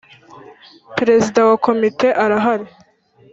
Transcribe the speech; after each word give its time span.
Perezida 0.97 1.39
wa 1.49 1.55
Komite 1.65 2.07
arahari. 2.23 2.67